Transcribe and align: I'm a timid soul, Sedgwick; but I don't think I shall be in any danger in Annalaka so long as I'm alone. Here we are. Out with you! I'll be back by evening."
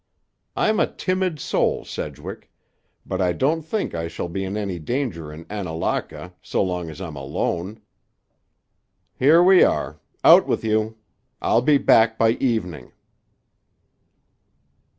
I'm 0.55 0.79
a 0.79 0.91
timid 0.91 1.39
soul, 1.39 1.85
Sedgwick; 1.85 2.49
but 3.05 3.21
I 3.21 3.33
don't 3.33 3.61
think 3.61 3.93
I 3.93 4.07
shall 4.07 4.27
be 4.29 4.43
in 4.43 4.57
any 4.57 4.79
danger 4.79 5.31
in 5.31 5.45
Annalaka 5.45 6.33
so 6.41 6.63
long 6.63 6.89
as 6.89 6.99
I'm 6.99 7.15
alone. 7.15 7.81
Here 9.19 9.43
we 9.43 9.61
are. 9.61 9.99
Out 10.23 10.47
with 10.47 10.63
you! 10.63 10.97
I'll 11.39 11.61
be 11.61 11.77
back 11.77 12.17
by 12.17 12.29
evening." 12.31 12.93